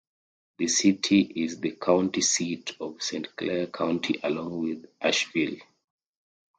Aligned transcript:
The 0.57 0.67
city 0.67 1.19
is 1.19 1.59
the 1.59 1.73
county 1.73 2.21
seat 2.21 2.75
of 2.79 3.03
Saint 3.03 3.35
Clair 3.35 3.67
County 3.67 4.19
along 4.23 4.61
with 4.63 4.85
Ashville. 4.99 5.57